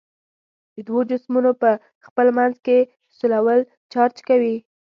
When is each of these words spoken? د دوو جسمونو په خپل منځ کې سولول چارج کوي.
د 0.73 0.77
دوو 0.87 1.01
جسمونو 1.11 1.51
په 1.61 1.69
خپل 2.05 2.27
منځ 2.37 2.55
کې 2.65 2.77
سولول 3.17 3.59
چارج 3.91 4.17
کوي. 4.27 4.55